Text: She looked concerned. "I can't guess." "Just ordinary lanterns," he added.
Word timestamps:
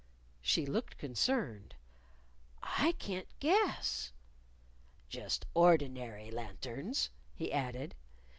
She 0.41 0.65
looked 0.65 0.97
concerned. 0.97 1.75
"I 2.63 2.93
can't 2.93 3.27
guess." 3.39 4.11
"Just 5.09 5.45
ordinary 5.53 6.31
lanterns," 6.31 7.11
he 7.35 7.53
added. 7.53 7.93